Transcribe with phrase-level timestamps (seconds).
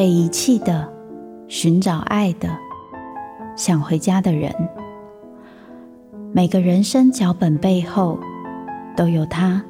[0.00, 0.90] 被遗弃的、
[1.46, 2.48] 寻找爱的、
[3.54, 4.50] 想回家的人。
[6.32, 8.18] 每个人生脚本背后，
[8.96, 9.62] 都有他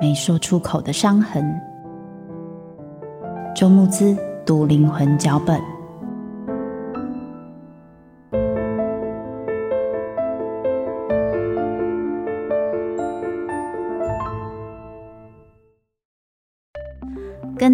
[0.00, 1.54] 没说出口的伤痕。
[3.54, 5.60] 周慕姿读灵魂脚本。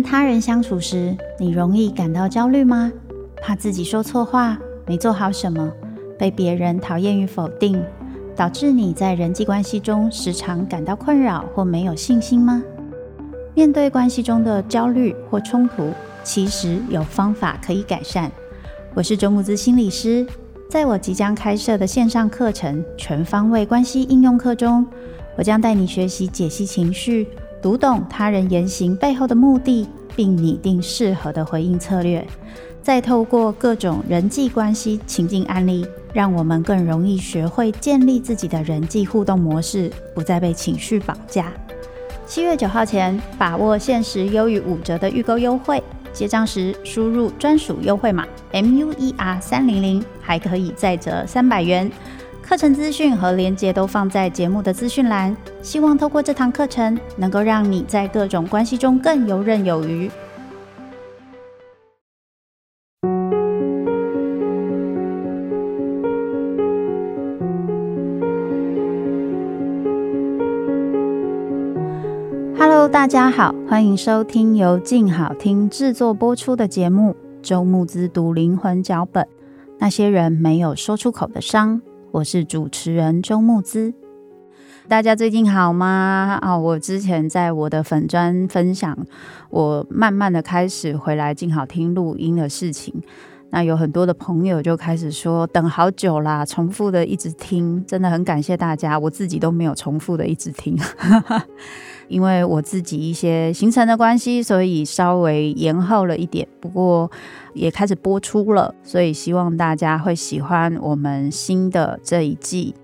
[0.08, 2.92] 他人相处时，你容易感到焦虑吗？
[3.42, 5.72] 怕自己说错话，没做好什么，
[6.16, 7.82] 被别人讨厌与否定，
[8.36, 12.62] 导致你在人际关系中时常感到困扰或没有信心吗？
[13.52, 15.90] 面对关系中的焦虑或冲突，
[16.22, 18.30] 其实有方法可以改善。
[18.94, 20.24] 我是周慕姿心理师，
[20.70, 24.86] 在我即将开设的线上课程《全方位关系应用课》中，
[25.36, 27.26] 我将带你学习解析情绪。
[27.66, 32.24] 读懂他人言行背后的目的，并拟定适合的回应策略，
[32.80, 41.52] 再透过各种人际关系情境案例，让我们更容易学会建立自己的人际互动模式，不再被情绪绑架。
[42.24, 51.90] 七月九号前把握限时优于五折的预购优惠，结账时输入专属优惠码 MUER 三零零，还可以再折三百元。
[52.48, 60.08] 课程资讯和链接都放在节目的资讯栏，希望透过这堂课程，能够让你在各种关系中更游刃有余。
[72.56, 77.10] Hello，大家好，欢迎收听由静好听制作播出的节目
[77.42, 79.24] 《周慕姿读灵魂脚本》，
[79.80, 81.82] 那些人没有说出口的伤。
[82.16, 83.92] 我是主持人周木姿，
[84.88, 86.38] 大家最近好吗？
[86.40, 88.96] 啊，我之前在我的粉砖分享，
[89.50, 93.02] 我慢慢的开始回来静好听录音的事情，
[93.56, 100.78] 那有很多的朋友就开始说等好久啦，重复的一直听，真的很感谢大家，我自己都没有重复的一直听。
[102.06, 106.46] 因为我自己一些行程的关系，所以稍微延后了一点。
[106.60, 107.10] 不过
[107.54, 112.74] 也开始播出了，所以希望大家会喜欢我们新的这一季。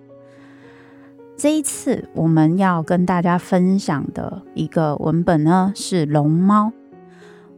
[1.36, 6.72] 这一次我们要跟大家分享的一个文本呢，是龙猫。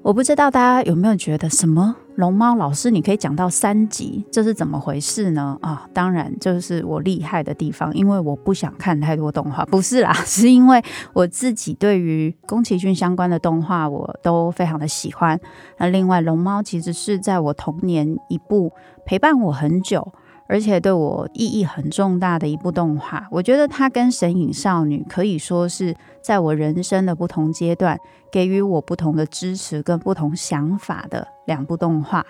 [0.02, 1.94] 我不知道大家有没有觉得什么？
[2.16, 5.58] 龙猫老师，你可以讲到三集，这是怎么回事呢？
[5.62, 10.82] 啊、当然就是我厉害的地方，因为我不想看太多动画，不是啦， 是因为
[11.12, 15.38] 我自己对于宫崎骏相关的动画我都非常的喜欢。
[15.78, 18.72] 那另外，龙猫其实是在我童年一部
[19.04, 20.12] 陪伴我很久。
[20.46, 27.98] 而且对我意义很重大的一部动画，我觉得它跟《神隐少女》可以说是在我人生的不同阶段
[28.30, 32.26] 给予我不同的支持跟不同想法的两部动画。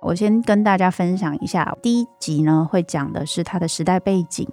[0.00, 4.48] 我先跟大家分享一下，第一集呢会讲的是他的时代背景，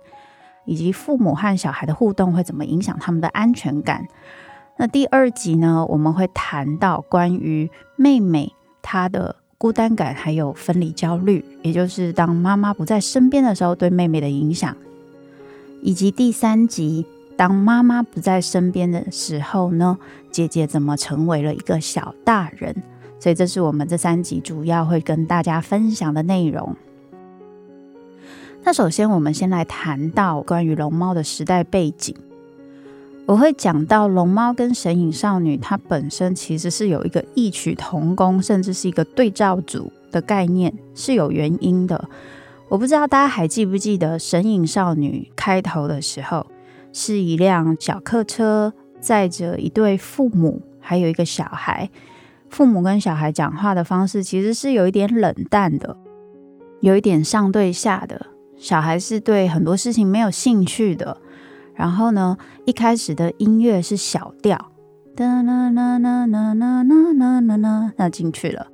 [0.65, 4.07] 以及父母和小孩的互动会怎么影响他们的安全感。
[4.77, 9.37] 那第二集呢，我们会谈到关于妹妹她的。
[9.59, 14.77] 孤单感还有分离焦虑，也就是当妈妈不在身边的时候对妹妹的影响，
[15.81, 19.97] 以及第三集当妈妈不在身边的时候呢，
[20.29, 22.83] 姐姐怎么成为了一个小大人？
[23.19, 26.75] 所以这是我们这三集主要会跟大家分享的内容。
[28.63, 32.15] 那首先我们先来谈到关于龙猫的时代背景。
[33.25, 42.09] 我会讲到龙猫跟神隐少女，它本身其实是有一个异曲同工，甚至是一个对照组的概念，是有原因的。
[42.69, 46.47] 我不知道大家还记不记得神隐少女开头的时候，
[46.93, 51.89] 是一辆小客车载着一对父母，还有一个小孩。
[52.49, 55.97] 父母跟小孩讲话的方式其实是有一点冷淡的，
[56.81, 58.27] 有一点上对下的。
[58.55, 61.17] 小孩是对很多事情没有兴趣的。
[61.75, 64.71] 然后呢，一开始的音乐是小调，
[65.15, 68.67] 哒啦啦啦啦啦啦啦啦，那进去了。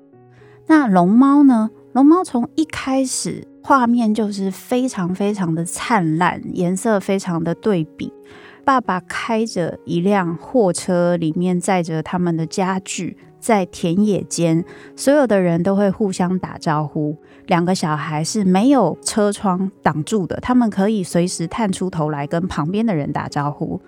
[0.67, 1.69] 那龙猫呢？
[1.91, 8.11] 龙猫从一开始画面就是非常非常的灿烂，颜色非常的对比。
[8.65, 13.17] 爸爸开着一辆货车，里面载着他们的家具。
[13.39, 14.63] 在田野间，
[14.95, 17.17] 所有的人都会互相打招呼。
[17.47, 23.81] 两个小孩是没有车窗挡住的，他们可以随时探出头来跟旁边的人打招呼。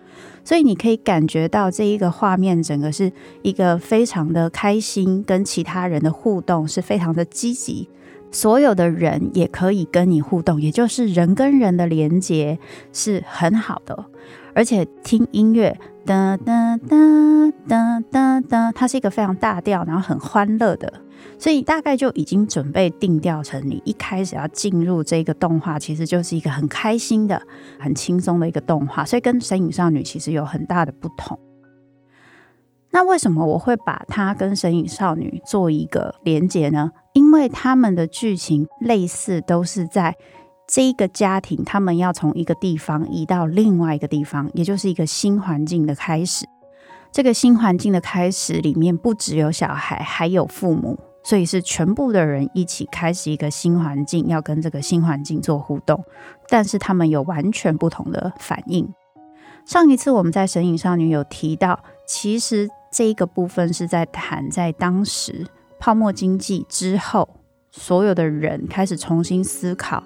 [0.43, 3.09] 所以你可以感觉到这一个画面，整个是
[3.43, 7.87] 一个非常的开心，跟其他人的互动是非常的积极。
[8.31, 12.59] 所有的人也可以跟你互动，也就是人跟人的连接
[12.91, 14.07] 是很好的。
[14.55, 16.95] 而且听音乐，哒哒哒
[17.67, 20.91] 哒哒哒，它是一个非常大调，然后很欢乐的，
[21.37, 27.41] 所以大概就已经准备定调成你一开始要进入这个动画，其实就是一个很开心的、
[27.77, 31.37] 很轻松的一个动画，所以跟《神隐少女》其实有很大的不同。
[32.91, 36.91] 那为什么我会把它跟《神隐少女》做一个连结呢？
[37.13, 40.15] 因为他们的剧情类似，都是在
[40.67, 46.45] 这一个家庭，他们要从一个地方移到另外一个地方，也就是一个新环境的开始。
[47.11, 56.03] 这个新环境的开始里面，不只有小孩，还有父母，所以是全部的人一起开始一个新环境，要跟这个新环境做互动，
[56.49, 58.93] 但是他们有完全不同的反应。
[59.65, 62.69] 上一次我们在《神隐少女》有提到，其实。
[62.91, 65.45] 这一个部分是在谈，在当时
[65.77, 67.27] 泡沫经济之后，
[67.69, 70.01] 所有的人开始重新思考，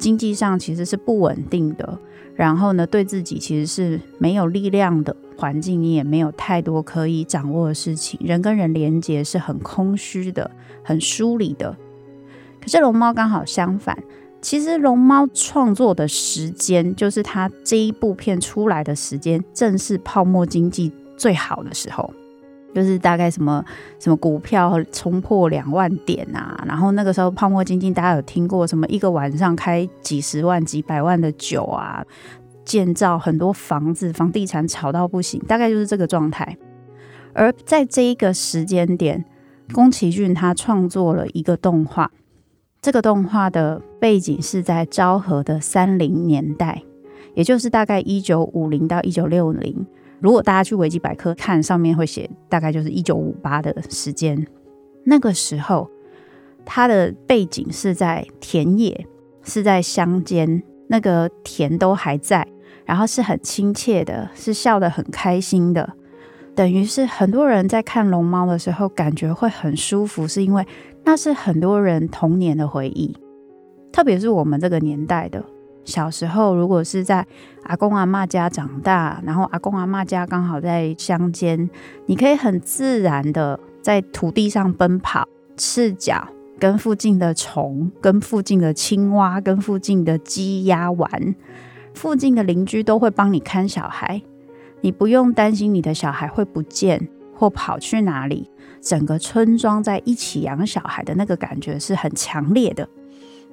[0.00, 1.98] 经济上其实是不稳定的，
[2.34, 10.50] 然后呢，对自己其实是没有力量的环境，你也没有太多可以掌握的事情，人跟人连接是很空虚的，
[10.82, 11.76] 很疏离的。
[12.60, 14.02] 可是龙猫刚好相反，
[14.40, 22.12] 其实龙猫创作的时间，就是它这一部片出来的时间，正是泡沫经济最好的时候。
[22.74, 23.64] 就是大概什么
[23.98, 32.04] 什么股票冲破两万点啊，然后那个时候泡沫经济，大家有听过什么一个晚上开几十万、几百万的酒啊，
[32.64, 36.56] 建造很多房子，房地产炒到不行，大概就是这个状态。
[37.32, 39.24] 而在这一个时间点，
[39.72, 42.10] 宫崎骏他创作了一个动画，
[42.80, 46.82] 这个动画的背景是在昭和的三零年代，
[47.34, 49.86] 也就是大概一九五零到一九六零。
[50.20, 54.46] 如果大家去维基百科看，上面会写大概就是一九五八的时间。
[55.04, 55.90] 那个时候，
[56.64, 59.06] 它的背景是在田野，
[59.42, 62.46] 是在乡间，那个田都还在，
[62.84, 65.94] 然后是很亲切的，是笑得很开心的。
[66.54, 70.66] 等于是很多人在看龙猫的时候，感觉会很舒服，是因为
[71.04, 73.16] 那是很多人童年的回忆，
[73.90, 75.42] 特别是我们这个年代的。
[75.84, 77.26] 小时候，如果是在
[77.64, 81.68] 阿公阿妈家长大，然后阿公阿妈家刚好在乡间，
[82.06, 86.28] 你可以很自然的在土地上奔跑，赤脚
[86.58, 91.34] 跟附近的虫、跟附近的青蛙、跟附近的鸡鸭玩，
[91.94, 94.22] 附近的邻居都会帮你看小孩，
[94.82, 98.50] 你不用担心你的小孩会不见或跑去哪里。
[98.80, 102.88] 整个村庄在一起养小孩的那个感觉是很强烈的。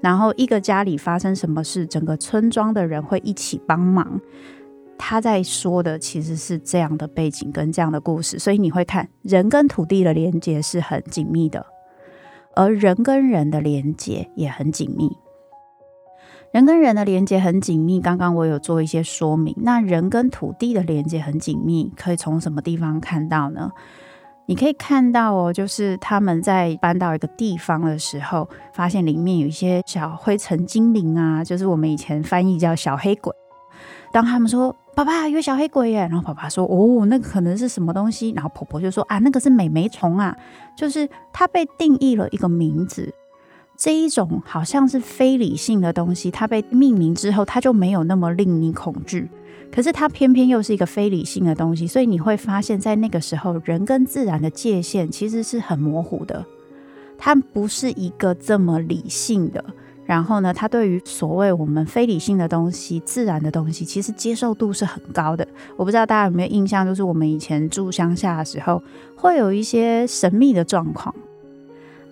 [0.01, 4.19] 然后一个家里发生什么事，整个村庄的人会一起帮忙。
[4.97, 11.65] 他在说的其实是这样的背景跟这样的故事，所以你会看人跟土地的连接是很紧密的，
[12.55, 15.15] 而人跟人的连接也很紧密。
[16.51, 19.53] 人跟人的连接很紧密，刚刚我有做一些说明。
[19.57, 23.71] 那人跟土地的连接很紧密，可以从什么地方看到呢？
[24.49, 33.33] 你可以看到哦，就是他们在搬到一个地方的时候，发现里面有一些小灰尘精灵啊，就是我们以前翻译叫小黑鬼。
[34.13, 40.33] 当他们说“爸爸有小黑鬼耶”，然后爸爸说“哦，那个可能是什么东西”，然后婆婆就说“啊，那个是美眉虫啊”，
[40.77, 43.13] 就是它被定义了一个名字。
[43.77, 49.29] 这一种好像是非理性的东西，它被命名之后，它就没有那么令你恐惧。
[49.71, 56.45] 可是它偏偏又是一个非理性的东西，所以你会发现在那个时候，人跟自然的界限其实是很模糊的。
[57.17, 59.63] 它不是一个这么理性的，
[60.05, 65.47] 然后呢，它对于所谓我们非理性的东西、自然的东西，其实接受度是很高的。
[65.75, 68.81] 我不知道大家有没有印象，就是我们以前住乡下的时候，
[69.15, 71.13] 会有一些神秘的状况。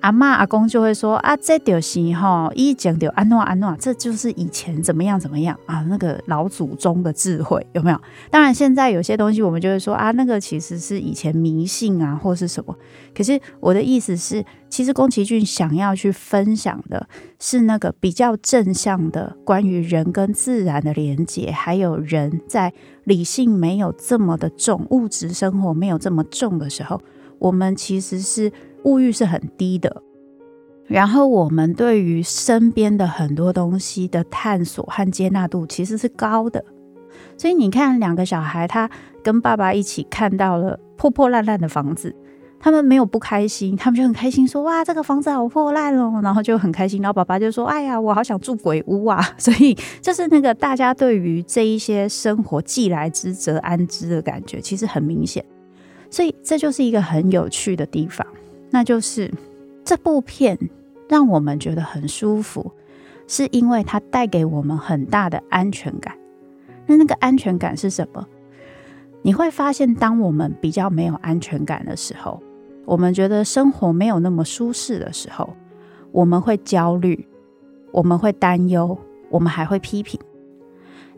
[0.02, 8.00] 阿妈阿公就会说啊，这就是哈，一讲就安诺安诺，这就是以前怎么样怎么样啊，那个老祖宗的智慧有没有？
[8.30, 12.76] 当然，现在有些东西我们就会说啊，那个其实是以前迷信啊，或是什么。
[13.16, 17.08] 可是我的意思是，其实宫崎骏想要去分享的
[17.40, 22.72] 是那个比较正向的，关于人跟自然的连接，还有人在
[23.06, 27.02] 理性没有这么的重，物质生活没有这么重的时候，
[27.40, 28.52] 我们其实是。
[28.86, 30.02] 物欲是很低的，
[30.88, 36.64] 然后我们对于身边的很多东西的探索和接纳度其实是高的，
[37.38, 38.90] 所以你看，两个小孩他
[39.24, 42.16] 跟爸爸一起看到了破破烂烂的房子，
[42.60, 55.44] 他们没有不开心，他们就很开心说：“哇，这个房子好破烂哦！”然后就很开心，然后爸爸就说：“哎呀，我好想住鬼屋啊！” 所以就是那个大家对于这一些生活既来之则安之的感觉，其实很明显，
[56.10, 58.26] 所以这就是一个很有趣的地方。
[58.76, 59.32] 那就是
[59.86, 60.60] 这部片
[61.08, 62.74] 让我们觉得很舒服，
[63.26, 66.14] 是因为它带给我们很大的安全感。
[66.86, 68.28] 那那个安全感是什么？
[69.22, 72.44] 你会发现，当我们比较没有安全感的时候，
[72.84, 75.56] 我们觉得生活没有那么舒适的时候，
[76.12, 77.26] 我们会焦虑，
[77.94, 78.98] 我们会担忧，
[79.30, 80.20] 我们还会批评，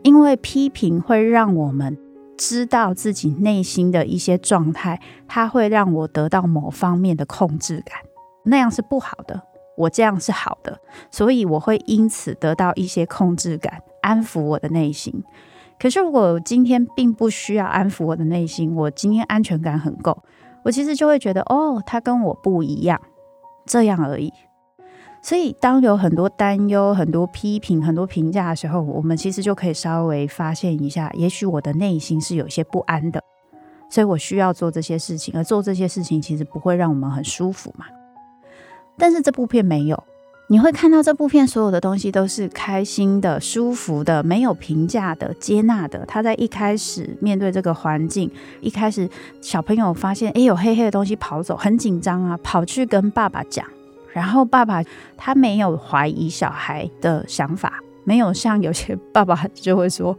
[0.02, 1.98] 因为批评会让我们
[2.38, 7.98] 知道自己内心的一些状态，它会让我得到某方面的控制感，
[8.44, 9.42] 那样是不好的。
[9.76, 10.80] 我这样是好的，
[11.10, 15.22] 所以我会因此得到一些控制感，安抚我的内心。
[15.78, 20.20] 可是如果今天并不需要安抚我的内心，我今天安全感很够，
[20.64, 23.00] 我其实就会觉得，哦，他跟我不一样，
[23.66, 24.32] 这样而已。
[25.20, 33.20] 所以当有很多担忧、很多批评、很多评价的时候，我们其实就可以稍微发现一下，也许我的内心是有些不安的，
[33.90, 37.84] 所以我需要做这些事情，而做这些事情其实不会让我们很舒服嘛。
[38.96, 40.02] 但是这部片没有，
[40.48, 46.06] 你会看到这部片所有的东西都是开心的、舒服的、没有评价的、接纳的。
[46.06, 49.08] 他在一开始面对这个环境，一开始
[49.40, 53.66] 小朋友发现，哎，有黑黑的东西跑走，很紧张啊，跑去跟爸爸讲。
[54.18, 54.82] 然后爸爸
[55.16, 60.18] 他没有怀疑小孩的想法，没有像有些爸爸就会说，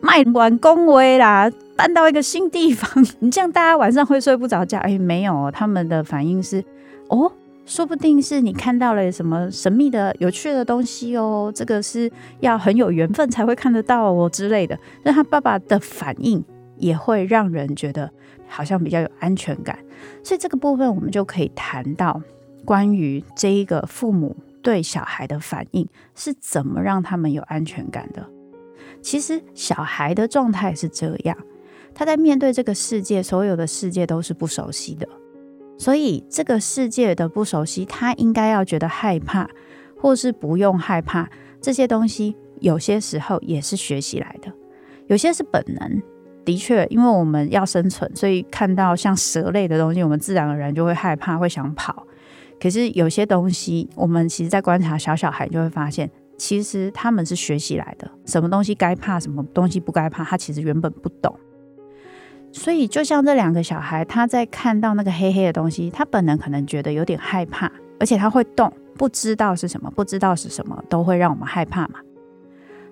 [0.00, 2.88] 卖完恭维啦，搬到一个新地方，
[3.18, 4.78] 你这样大家晚上会睡不着觉。
[4.78, 6.64] 哎，没有，他们的反应是，
[7.08, 7.32] 哦。
[7.66, 14.76] 说不定是你看到了什么神秘的、有趣的东西哦，这个是要很有缘分才会看得到哦之类的。
[15.04, 16.42] 那他爸爸的反应
[16.78, 18.10] 也会让人觉得
[18.48, 19.78] 好像比较有安全感，
[20.24, 22.20] 所以这个部分我们就可以谈到
[22.70, 28.24] 关于这一个父母对小孩的反应是怎么让他们有安全感的。
[29.02, 31.36] 其实小孩的状态是这样，
[31.92, 35.08] 他在面对这个世界，所有的世界都是不熟悉的。
[35.78, 39.50] 所以，这个世界的不熟悉，他应该要觉得害怕，
[40.00, 41.28] 或是不用害怕。
[41.60, 44.52] 这些东西有些时候也是学习来的，
[45.08, 46.00] 有些是本能。
[46.44, 52.06] 的确，因为我们要生存，所以看到像蛇类的东西，我们自然而然就会害怕，会想跑。
[52.60, 58.10] 可是有些东西，我们其实在观察小小孩，就会发现，其实他们是学习来的。
[58.26, 61.34] 什么东西该怕，什么东西不该怕，他其实原本不懂。
[62.52, 72.00] 所以，就像这两个小孩，他在看到那个黑黑的东西，他本能可能觉得有点害怕，而且他会动，不知道是什么，不知道是什么，都会让我们害怕嘛。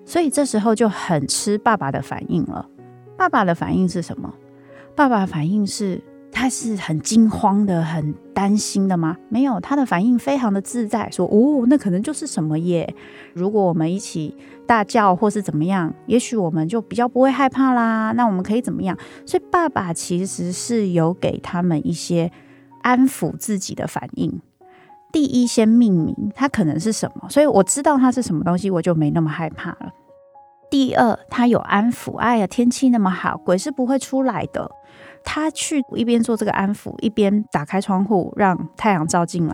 [0.03, 2.67] 所以这时候就很吃爸爸的反应了。
[3.15, 4.33] 爸爸的反应是什么？
[4.95, 6.01] 爸爸的反应是。
[6.39, 9.17] 他是很惊慌的，很担心的吗？
[9.27, 12.95] 没有，他的反应非常的自在，说：“哦，那可能就是什么耶？
[13.33, 14.33] 如果我们一起
[14.65, 18.13] 大叫或是怎么样，也许我们就比较不会害怕啦。
[18.13, 22.31] 那我们可以怎么样？”所以爸爸其实是有给他们一些
[22.83, 24.39] 安抚自己的反应。
[25.11, 29.91] 第一，先命名它可能是什么，所以我知道它是什么东西，我就没那么害怕了。
[30.71, 34.71] 第二，他有安抚，哎呀，天气那么好，鬼是不会出来的。
[35.23, 39.53] 他去一边做这个安抚，一边打开窗户让太阳照进来，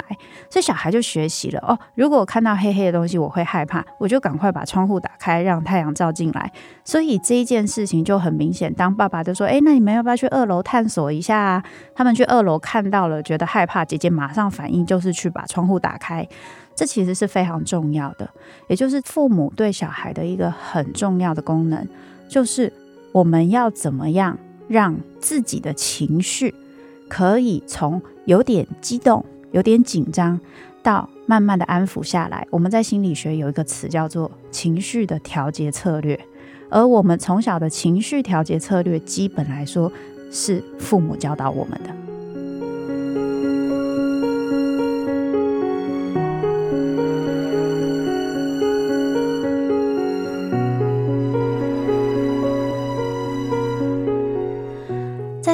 [0.50, 1.78] 所以小孩就学习了哦。
[1.96, 6.52] 如果看到黑黑的东西，我会害怕，我就赶快把窗户打开，让太阳照进来。
[6.84, 8.74] 所以这一件事情就很明显。
[8.74, 16.26] 当爸爸就说：“诶，那你们要不要去二楼探索一下啊？”他们去二楼看到了，觉得害怕，姐姐马上反应就是去把窗户打开。
[16.76, 18.30] 这其实是非常重要的，
[18.68, 21.88] 也就是父母对小孩的一个很重要的功能，
[22.30, 22.72] 就是
[23.14, 24.38] 我们要怎么样。
[24.68, 26.54] 让自己的情绪
[27.08, 30.40] 可以从有点激动、有点紧张，
[30.82, 32.48] 到慢慢的安抚下来。
[32.50, 36.20] 我们在心理学有一个词叫做情绪的调节策略，
[36.70, 39.92] 而我们从小的情绪调节策略，基本来说
[40.32, 42.05] 是父母教导我们的。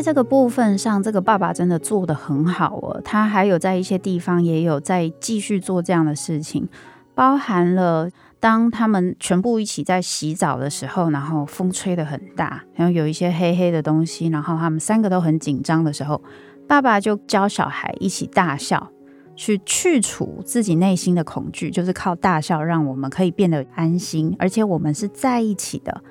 [0.01, 3.00] 在这个部分上，这个爸爸真的做得很好哦。
[3.05, 6.67] 他还有在一些地方也有在继续做这样的事情，
[7.13, 16.20] 包含了当他们全部一起在洗澡的时候，然后风吹得很大，然后有一些黑黑的东西，然后他们三个都很紧张的时候，
[16.67, 18.89] 爸爸就教小孩一起大笑，
[19.36, 26.01] 去去除自己内心的恐惧，就是靠大笑让我们可以变得安心，而且我们是在一起的，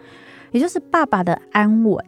[0.53, 2.05] 也就是爸爸的安稳。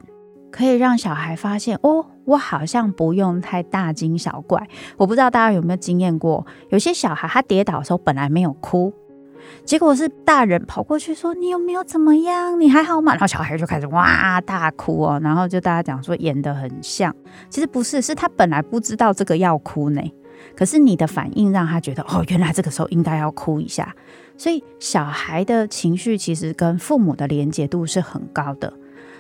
[0.53, 4.69] 可以让小孩发现哦，我好像不用太大惊小怪。
[4.99, 8.93] 我不知道大家有没有经验过，有些小孩他跌倒的时候本来没有哭，
[9.65, 12.61] 结果是大人跑过去说：“你有没有怎么样？
[12.61, 17.15] 你还好吗？”然后小孩就开始哇大哭哦，然后就大家讲说演得很像，
[17.49, 20.03] 其实不是，是他本来不知道这个要哭呢，
[20.55, 23.95] 可是你的反应让他觉得哦，原来这个时候应该要哭一下。
[24.37, 28.73] 所以小孩的情绪其实跟父母的连结度是很高的。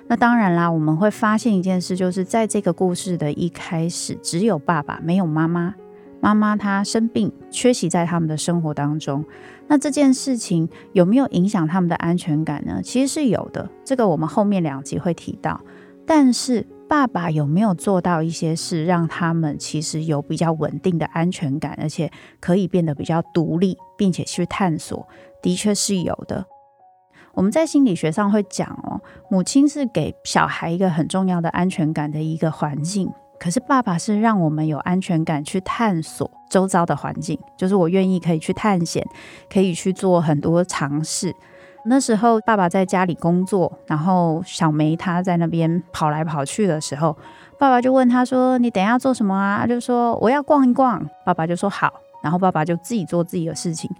[0.08, 5.74] 那当然啦，我们会发现一件事，就是在这个故事的一开始，只有爸爸，没有妈妈。
[6.20, 9.24] 妈妈她生病，缺席在他们的生活当中。
[9.66, 12.80] 那这件事情有没有影响他们的安全感呢？
[12.82, 15.60] 其实是有的，这个我们后面两集会提到。
[16.06, 25.08] 但是爸爸有没有做到一些事，让他们其实有比较稳定的安全感，而且可以变得比较独立，并且去探索，
[25.42, 26.46] 的确是有的。
[27.34, 39.06] 我们在心理学上会讲哦，母亲是给小孩一个很重要的安全感的一个环境，可是爸爸是让我们有安全感去探索周遭的环境，就是我愿意可以去探险，
[39.50, 41.34] 可以去做很多尝试。
[41.84, 47.16] 那时候爸爸在家里工作，然后小梅她在那边跑来跑去的时候，
[47.58, 53.90] 爸爸就问他说：“你等下做什么啊？”他就说：“我要逛一逛。”爸爸就说：“好。”然后爸爸就自己做自己的事情。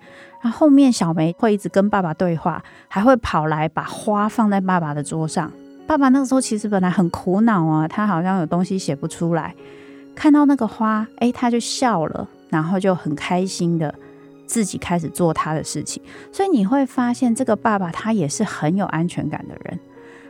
[0.41, 5.51] 然后后面小梅会一直跟爸爸对话，还会跑来把花放在爸爸的桌上。
[5.87, 9.55] 爸爸那个时候其实本来很苦恼啊，他好像有东西写不出来。
[10.15, 13.95] 看到那个花，哎，他就笑了，然后就很开心的。
[14.45, 19.81] 自己开始做他的事情，所以你会发现，这个爸爸他也是很有安全感的人。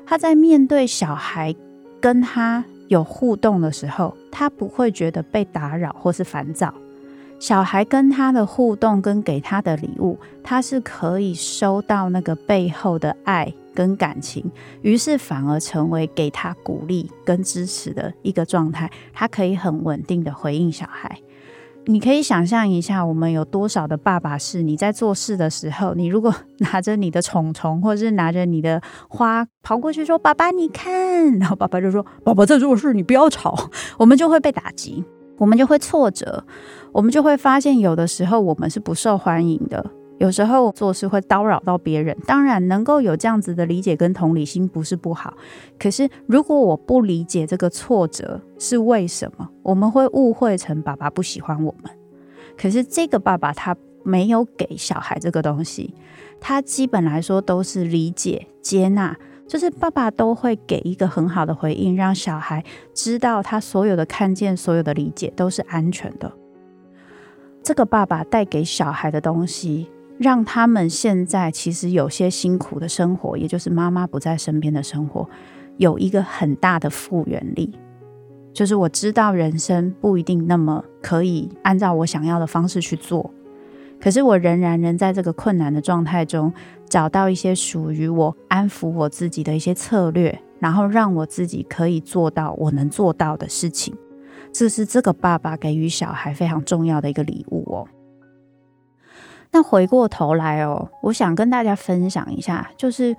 [0.07, 1.53] 他在面对小孩
[2.01, 6.73] 跟他有互动的时候，他不会觉得被打扰或是烦躁。
[7.43, 14.49] 小孩跟他的互动跟给他的礼物，他是可以收到那个背后的爱跟感情，
[14.83, 18.89] 于是反而成为给他鼓励跟支持的一个状态。
[19.13, 21.19] 他可以很稳定的回应小孩。
[21.87, 30.93] 你可以想象一下，我们有多少的爸爸是你在做事的时候，你如果拿着你的虫虫，或者是拿着你的花跑过去说：“爸爸，你看。
[31.43, 33.69] ”然后爸爸就说：“爸爸在做事，你不要吵。”
[33.99, 35.03] 我们就会被打击，
[35.39, 36.45] 我们就会挫折，
[36.93, 39.85] 我们就会发现有的时候我们是不受欢迎的。
[40.19, 45.35] 有时候做事会叨扰到别人，当然能够有这样子的理解跟同理心不是不好。
[45.81, 51.91] 可是如果我不理解这个挫折是为什么，我们会误会成爸爸不喜欢我们。
[52.57, 53.75] 可是这个爸爸他
[54.05, 55.93] 没有给小孩这个东西，
[56.41, 59.17] 他基本来说都是理解接纳，
[59.49, 62.63] 就是爸爸都会给一个很好的回应，让小孩
[62.95, 66.31] 知道他所有的看见、所有的理解都是安全的。
[67.63, 69.89] 这个爸爸带给小孩的东西。
[70.19, 75.29] 让他们现在其实有些辛苦的生活，也就是妈妈不在身边的生活，
[75.79, 77.73] 有一个很大的复原力。
[78.53, 83.29] 就是我知道人生不一定那么可以按照我想要的方式去做，
[83.99, 86.53] 可是我仍然能在这个困难的状态中
[86.89, 93.93] 找到一些属于我安抚我自己的一些策略，然后让我自己可以做到我能做到的事情。
[94.53, 97.89] 这是这个爸爸给予小孩非常重要的一个礼物哦。
[99.51, 103.17] 那回过头来哦，我想跟大家分享一下，就是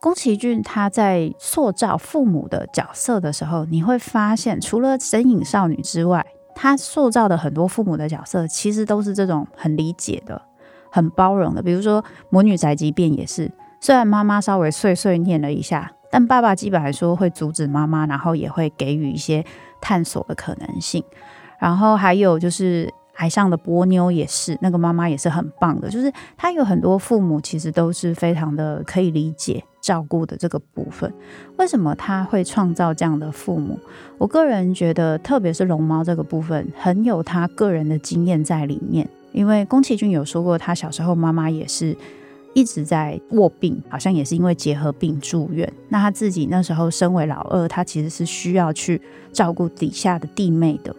[0.00, 10.40] 宫崎骏他在塑造父母的角色的时候，你会发现，除了《神隐少女》之外，他塑造的很多父母的角色，其实都是这种很理解的、
[10.90, 11.62] 很包容的。
[11.62, 19.44] 比如说《魔女宅急便》也是，虽然妈妈稍微碎碎念了一下，但爸爸基本来说会阻止妈妈，然后也会给予一些
[19.80, 21.02] 探索的可能性。
[21.58, 22.88] 然后还有就是。
[23.14, 31.12] 海上的波妞也是，那个妈妈也是很棒的，就是她有很多父母，其实都是非常的可以理解、照顾的这个部分。
[31.58, 33.78] 为什么他会创造这样的父母？
[34.16, 39.06] 我个人觉得，特别是龙猫这个部分，很有他个人的经验在里面。
[39.32, 41.94] 因为宫崎骏有说过，他小时候妈妈也是
[42.54, 45.70] 一直在卧病，好像也是因为结核病住院。
[45.88, 49.00] 那他自己那时候身为老二，他其实是需要去
[49.32, 50.94] 照顾底下的弟妹的。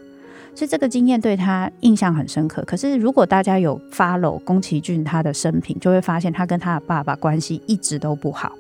[0.56, 2.64] 所以这个经验对他印象很深刻。
[2.68, 8.52] 可是如果大家有 follow 宫崎骏他的生平，就会发现他跟他的爸爸关系一直都不好。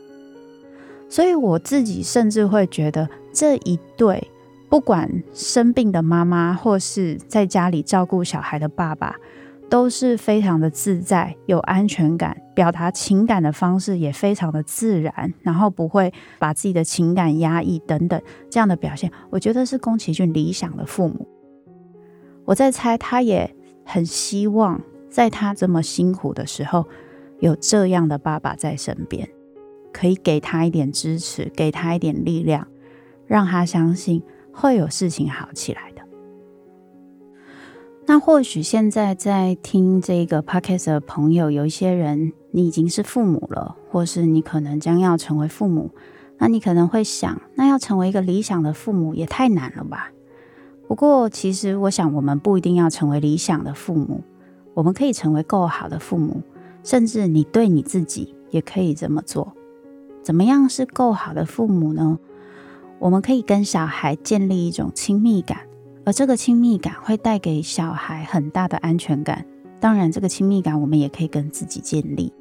[1.07, 4.27] 所以我自己甚至会觉得这一对
[4.69, 9.15] 不管生病的妈妈，或是在家里照顾小孩的爸爸，
[9.69, 21.27] 都是非常的自在、有安全感，表达情感的方式也非常的自然，然后不会把自己的情感压抑等等这样的表现，我觉得是宫崎骏理想的父母。
[22.45, 26.85] 我在猜，他也很希望在他这么辛苦的时候，
[27.39, 29.27] 有这样的爸爸在身边，
[29.91, 32.67] 可以给他一点支持，给他一点力量，
[33.25, 34.21] 让他相信
[34.51, 35.92] 会有事情好起来。
[38.05, 45.89] 那或许现在在听这个 podcast 的朋友，有一些人你已经是父母了，或是你可能将要成为父母，
[46.37, 50.11] 那你可能会想，那要成为一个理想的父母也太难了吧？
[50.85, 54.21] 不过，其实我想，我们不一定要成为理想的父母，
[54.73, 56.41] 我们可以成为够好的父母，
[56.83, 59.53] 甚至你对你自己也可以这么做。
[60.21, 62.19] 怎么样是够好的父母呢？
[62.99, 65.59] 我们可以跟小孩建立一种亲密感，
[66.05, 69.45] 而这个亲密感会带给小孩很大的安全感。
[69.79, 72.33] 当然，这个亲密感我们也可以跟自己建立。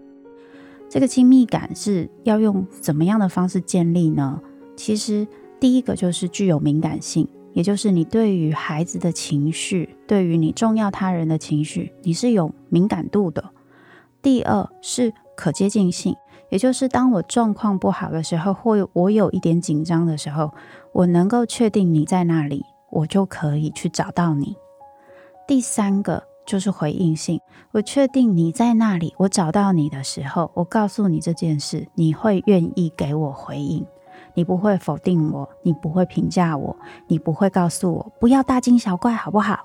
[0.89, 4.41] 这个亲密感是要用怎么样的方式建立呢？
[4.77, 5.27] 其实，
[5.59, 13.51] 第一个就是具有敏感性，也就是你对于孩子的情绪，对于你重要他人的情绪，你是有敏感度的。
[14.21, 16.15] 第二是可接近性。
[16.51, 20.53] 也就是当我状况不好的时候，或我有一点紧张的时候，
[20.93, 24.57] 我能够确定你在那里，我就可以去找到你。
[25.49, 27.41] 第三个就是回应性，
[27.73, 33.85] 我确定你在那里，我找到你的时候，我告诉你这件事，你会愿意给我回应，
[34.35, 36.77] 你不会否定我，你不会评价我，
[37.09, 39.59] 你不会告诉我不要大惊小怪，好不好？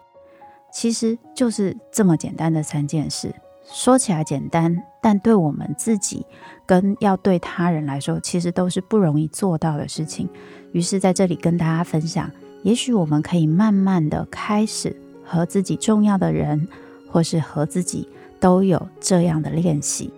[0.71, 3.33] 其实就是这么简单的三件事。
[3.69, 6.25] 说起来简单，但对我们自己
[6.65, 10.29] 跟要对他人来说，其实都是不容易做到的事情。
[10.71, 12.31] 于是，在这里跟大家分享，
[12.63, 16.67] 也许我们可以慢慢的开始和自己重要的人，
[17.09, 18.07] 或是和自己
[18.39, 20.11] 都有这样的练习。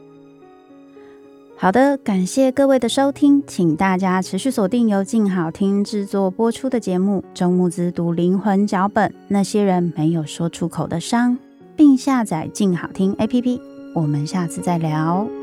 [1.55, 11.37] 好的，感谢各位的收听，请大家持续锁定由静好听制作播出的节目《周慕姿读灵魂脚本》，那些人没有说出口的伤。
[11.75, 13.57] 并下载静好听 APP，
[13.93, 15.38] 我们下次再聊。